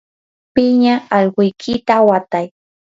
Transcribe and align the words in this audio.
piña 0.53 0.95
allquykita 1.17 1.95
watay. 2.07 2.45